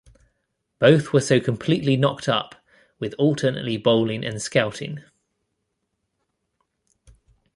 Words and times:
Both 0.79 1.13
were 1.13 1.21
so 1.21 1.39
completely 1.39 1.95
knocked 1.95 2.27
up, 2.27 2.55
with 2.97 3.13
alternately 3.19 3.77
bowling 3.77 4.25
and 4.25 4.41
scouting. 4.41 5.03